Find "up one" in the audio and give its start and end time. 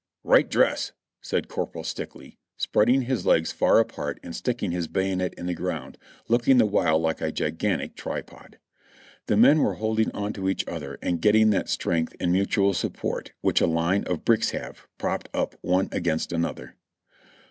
15.35-15.87